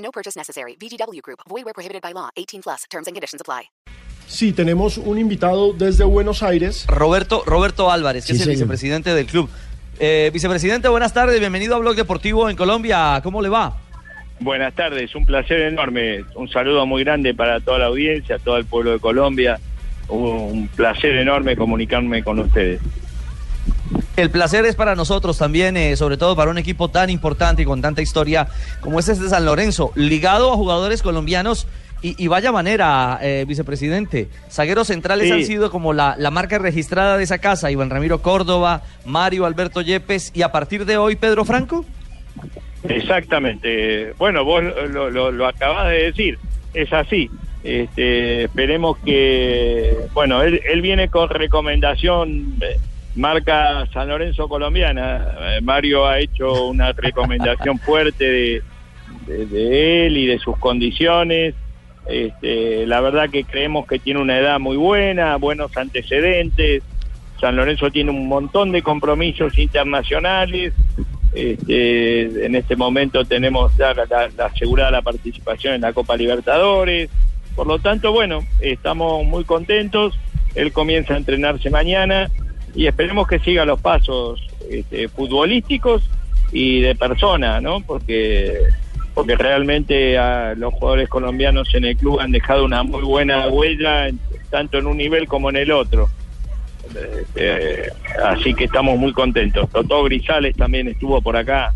[0.00, 0.76] No purchase necessary.
[0.80, 1.40] VGW Group.
[1.48, 2.30] Void where prohibited by law.
[2.36, 2.84] 18 plus.
[2.90, 3.70] Terms and conditions apply.
[4.26, 6.86] Sí, tenemos un invitado desde Buenos Aires.
[6.86, 8.56] Roberto, Roberto Álvarez, que Sí, es el señor.
[8.58, 9.50] vicepresidente del club.
[9.98, 13.20] Eh, vicepresidente, buenas tardes, bienvenido a Blog Deportivo en Colombia.
[13.24, 13.76] ¿Cómo le va?
[14.38, 16.24] Buenas tardes, un placer enorme.
[16.36, 19.58] Un saludo muy grande para toda la audiencia, todo el pueblo de Colombia.
[20.08, 22.80] Un placer enorme comunicarme con ustedes.
[24.20, 27.64] El placer es para nosotros también, eh, sobre todo para un equipo tan importante y
[27.64, 28.48] con tanta historia
[28.80, 31.66] como es este de San Lorenzo, ligado a jugadores colombianos.
[32.02, 34.28] Y, y vaya manera, eh, vicepresidente.
[34.50, 35.32] Zagueros centrales Sí.
[35.32, 37.70] han sido como la, la marca registrada de esa casa.
[37.70, 41.84] Iván Ramiro Córdoba, Mario Alberto Yepes y a partir de hoy Pedro Franco.
[42.84, 44.12] Exactamente.
[44.18, 46.38] Bueno, vos lo, lo, lo acabás de decir.
[46.72, 47.30] Es así.
[47.64, 52.78] Este, esperemos que, bueno, él, él viene con recomendación eh,
[53.16, 55.26] marca San Lorenzo colombiana.
[55.40, 58.62] Eh, Mario ha hecho una recomendación fuerte de,
[59.26, 61.54] de- de él y de sus condiciones.
[62.08, 66.82] Este, la verdad que creemos que tiene una edad muy buena, buenos antecedentes.
[67.40, 70.72] San Lorenzo tiene un montón de compromisos internacionales.
[71.34, 73.94] Este, en este momento tenemos la
[74.46, 77.08] asegurada la participación en la Copa Libertadores.
[77.54, 80.18] Por lo tanto, bueno, estamos muy contentos.
[80.54, 82.28] Él comienza a entrenarse mañana
[82.74, 84.40] y esperemos que siga los pasos
[84.70, 86.02] este, futbolísticos
[86.52, 87.80] y de persona, ¿no?
[87.80, 88.58] Porque
[89.14, 94.08] porque realmente a los jugadores colombianos en el club han dejado una muy buena huella,
[94.08, 96.08] en- tanto en un nivel como en el otro.
[96.88, 97.90] Este,
[98.24, 99.68] así que estamos muy contentos.
[99.70, 101.72] Totó Grisales también estuvo por acá.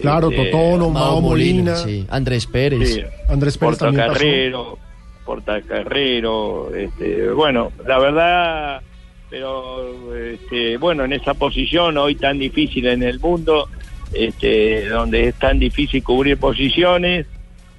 [0.00, 2.06] Claro, Este, Totono, Mao Molina, sí.
[2.10, 2.94] Andrés Pérez.
[2.94, 3.02] Sí.
[3.28, 4.12] Andrés Pérez también pasó.
[4.18, 4.78] Portacarrero,
[5.24, 8.82] Portacarrero, este, bueno, la verdad,
[9.30, 13.68] pero este, bueno, en esa posición hoy tan difícil en el mundo,
[14.12, 17.26] este, donde es tan difícil cubrir posiciones,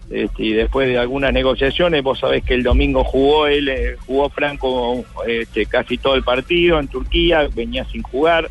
[0.09, 4.29] este, y después de algunas negociaciones, vos sabés que el domingo jugó él, eh, jugó
[4.29, 8.49] Franco este, casi todo el partido en Turquía, venía sin jugar,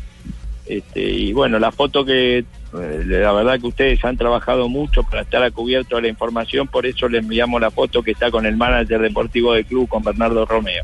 [0.65, 5.23] este, y bueno, la foto que, eh, la verdad que ustedes han trabajado mucho para
[5.23, 8.45] estar a cubierto de la información, por eso le enviamos la foto que está con
[8.45, 10.83] el manager deportivo del club, con Bernardo Romeo.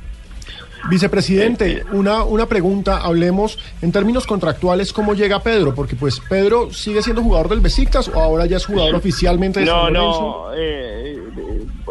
[0.90, 5.74] Vicepresidente, una, una pregunta, hablemos en términos contractuales, ¿cómo llega Pedro?
[5.74, 9.66] Porque pues Pedro sigue siendo jugador del Besiktas o ahora ya es jugador oficialmente de
[9.66, 11.18] No, San no, eh,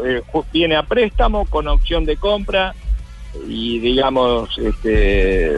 [0.05, 2.73] eh, eh, viene a préstamo con opción de compra
[3.49, 5.57] y digamos, este,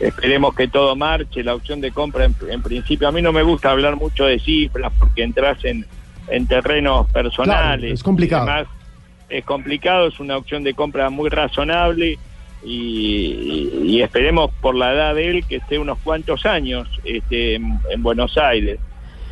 [0.00, 3.44] esperemos que todo marche, la opción de compra en, en principio, a mí no me
[3.44, 5.86] gusta hablar mucho de cifras porque entras en,
[6.28, 7.78] en terrenos personales.
[7.78, 8.46] Claro, es complicado.
[8.46, 8.66] y demás.
[9.38, 12.18] Es complicado, es una opción de compra muy razonable
[12.64, 18.02] y, esperemos por la edad de él que esté unos cuantos años este, en, en
[18.02, 18.78] Buenos Aires.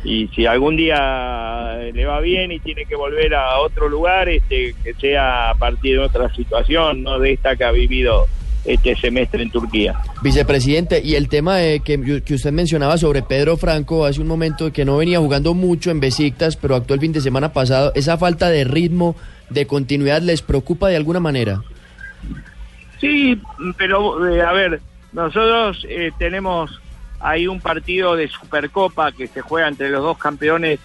[0.03, 4.75] Y si algún día le va bien y tiene que volver a otro lugar, este,
[4.83, 8.27] que sea a partir de otra situación, no de esta que ha vivido
[8.65, 9.95] este semestre en Turquía.
[10.21, 14.71] Vicepresidente, y el tema de que, que usted mencionaba sobre Pedro Franco hace un momento,
[14.71, 18.17] que no venía jugando mucho en Besiktas, pero actuó el fin de semana pasado, ¿esa
[18.17, 19.15] falta de ritmo,
[19.53, 21.61] de continuidad, les preocupa de alguna manera?
[22.99, 23.39] Sí,
[23.77, 24.81] pero eh, a ver,
[25.11, 26.79] nosotros eh, tenemos
[27.19, 30.79] ahí un partido de Supercopa que se juega entre los dos campeones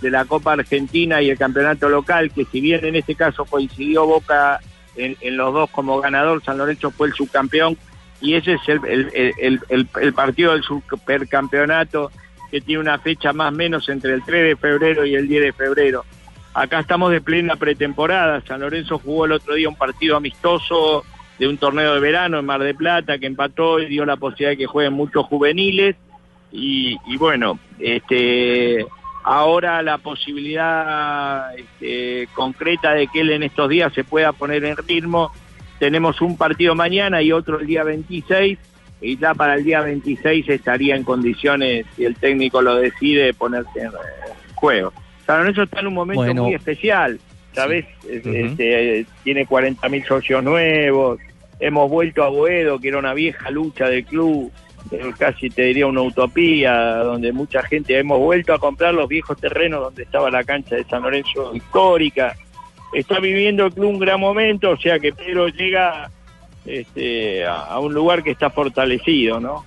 [0.00, 4.06] de la Copa Argentina y el campeonato local, que si bien en este caso coincidió
[4.06, 4.60] Boca
[4.96, 7.76] en, los dos como ganador, San Lorenzo fue el subcampeón,
[8.20, 12.10] y ese es el, el, el- el- el partido del supercampeonato
[12.50, 15.42] que tiene una fecha más o menos entre el 3 de febrero y el 10
[15.44, 16.04] de febrero.
[16.54, 18.42] Acá estamos de plena pretemporada.
[18.46, 21.04] San Lorenzo jugó el otro día un partido amistoso
[21.38, 24.50] de un torneo de verano en Mar de Plata que empató y dio la posibilidad
[24.50, 25.96] de que jueguen muchos juveniles.
[26.54, 28.84] Y, bueno, este,
[29.24, 34.76] ahora la posibilidad este, concreta de que él en estos días se pueda poner en
[34.76, 35.32] ritmo.
[35.78, 38.58] Tenemos un partido mañana y otro el día 26
[39.00, 43.34] y ya para el día 26 estaría en condiciones, si el técnico lo decide, de
[43.34, 43.90] ponerse en
[44.54, 44.92] juego.
[45.26, 46.44] San Lorenzo está en un momento Bueno.
[46.44, 47.18] muy especial,
[47.52, 47.84] ¿sabes?
[48.08, 51.18] Es- este, eh, tiene 40 mil socios nuevos,
[51.60, 54.50] hemos vuelto a Boedo, que era una vieja lucha del club,
[54.90, 59.38] eh, casi te diría una utopía, donde mucha gente hemos vuelto a comprar los viejos
[59.40, 62.34] terrenos donde estaba la cancha de San Lorenzo histórica.
[62.92, 66.10] Está viviendo el club un gran momento, o sea que Pedro llega
[66.66, 69.64] este, a, a un lugar que está fortalecido, ¿no?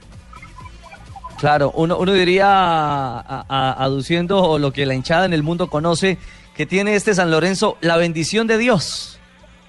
[1.40, 6.18] Claro, uno, uno diría, aduciendo lo que la hinchada en el mundo conoce,
[6.56, 9.20] que tiene este San Lorenzo, la bendición de Dios.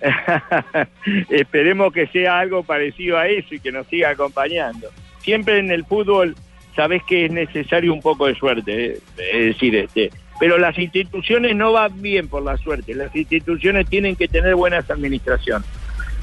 [1.31, 4.89] Esperemos que sea algo parecido a eso y que nos siga acompañando.
[5.21, 6.37] Siempre en el fútbol
[6.77, 11.57] sabes que es necesario un poco de suerte, eh, es decir, este, pero las instituciones
[11.57, 15.67] no van bien por la suerte, las instituciones tienen que tener buenas administraciones.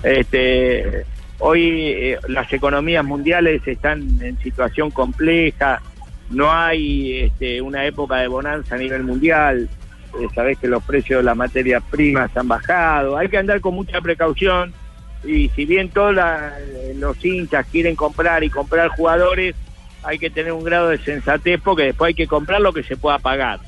[0.04, 1.06] Este,
[1.46, 5.82] hoy eh, las economías mundiales están en situación compleja,
[6.30, 9.68] no hay este, una época de bonanza a nivel mundial,
[10.20, 13.76] eh, sabés que los precios de las materias primas han bajado, hay que andar con
[13.76, 14.74] mucha precaución
[15.26, 16.54] y si bien todos la-
[16.96, 19.54] los hinchas quieren comprar y comprar jugadores,
[20.02, 22.96] hay que tener un grado de sensatez porque después hay que comprar lo que se
[22.96, 23.60] pueda pagar.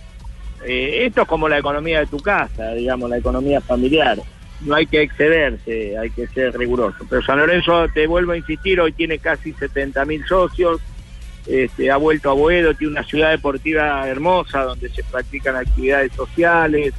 [0.65, 4.17] Eh, esto es como la economía de tu casa, digamos, la economía familiar.
[4.61, 7.05] No hay que excederse, hay que ser riguroso.
[7.09, 10.81] Pero San Lorenzo, te vuelvo a insistir, hoy tiene casi 70 mil socios,
[11.45, 16.93] este, ha vuelto a Boedo, tiene una ciudad deportiva hermosa donde se practican actividades sociales.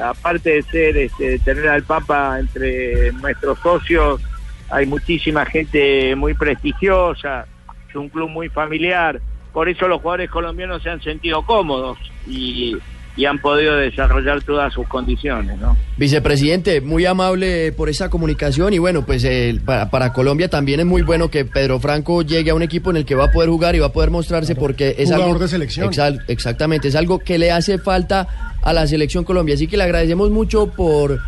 [0.00, 4.20] Aparte de ser, este, tener al Papa entre nuestros socios,
[4.70, 7.46] hay muchísima gente muy prestigiosa,
[7.88, 9.20] es un club muy familiar.
[9.52, 12.76] Por eso los jugadores colombianos se han sentido cómodos y,
[13.16, 15.76] y han podido desarrollar todas sus condiciones, ¿no?
[15.98, 20.86] Vicepresidente, muy amable por esa comunicación y bueno, pues eh, para, para Colombia también es
[20.86, 23.50] muy bueno que Pedro Franco llegue a un equipo en el que va a poder
[23.50, 25.88] jugar y va a poder mostrarse porque es Jugador algo de selección.
[25.90, 28.26] Exact- exactamente, es algo que le hace falta
[28.62, 31.20] a la selección Colombia, así que le agradecemos mucho por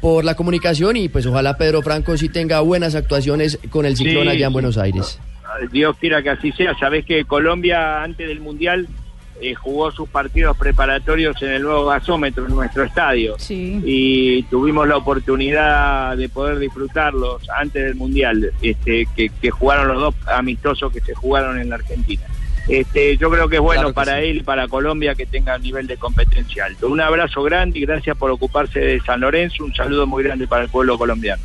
[0.00, 4.24] por la comunicación y pues ojalá Pedro Franco sí tenga buenas actuaciones con el Ciclón
[4.24, 4.52] Sí, allá en.
[4.52, 5.20] Buenos Aires.
[5.70, 6.76] Dios quiera que así sea.
[6.76, 8.88] Sabés que Colombia antes del Mundial
[9.40, 13.36] eh, jugó sus partidos preparatorios en el nuevo gasómetro en nuestro estadio.
[13.38, 13.80] Sí.
[13.84, 20.00] Y tuvimos la oportunidad de poder disfrutarlos antes del Mundial, este, que, que jugaron los
[20.00, 22.22] dos amistosos que se jugaron en la Argentina.
[22.68, 24.26] Este, yo creo que es bueno Claro que para sí.
[24.28, 26.88] él y para Colombia que tenga nivel de competencia alto.
[26.88, 29.64] Un abrazo grande y gracias por ocuparse de San Lorenzo.
[29.64, 31.42] Un saludo muy grande para el pueblo colombiano.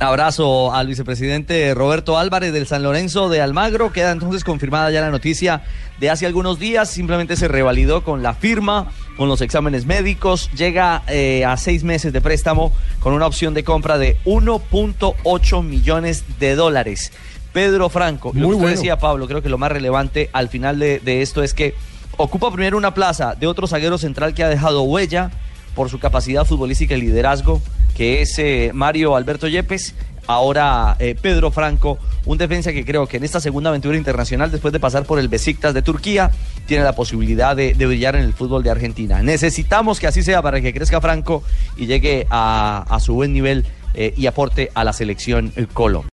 [0.00, 3.92] Abrazo al vicepresidente Roberto Álvarez del San Lorenzo de Almagro.
[3.92, 5.62] Queda entonces confirmada ya la noticia
[5.98, 6.88] de hace algunos días.
[6.88, 10.50] Simplemente se revalidó con la firma, con los exámenes médicos.
[10.56, 16.24] Llega eh, a seis meses de préstamo con una opción de compra de 1.8 millones
[16.38, 17.12] de dólares.
[17.52, 18.76] Pedro Franco, lo que usted bueno.
[18.76, 21.74] decía Pablo, creo que lo más relevante al final de, de esto es que
[22.16, 25.30] ocupa primero una plaza de otro zaguero central que ha dejado huella
[25.74, 27.60] por su capacidad futbolística y liderazgo,
[28.00, 29.94] que es eh, Mario Alberto Yepes.
[30.26, 34.72] Ahora eh, Pedro Franco, un defensa que creo que en esta segunda aventura internacional, después
[34.72, 36.30] de pasar por el Besiktas de Turquía,
[36.64, 39.22] tiene la posibilidad de, brillar en el fútbol de Argentina.
[39.22, 41.42] Necesitamos que así sea para que crezca Franco
[41.76, 46.02] y llegue a, su buen nivel eh, y aporte a la selección Colo.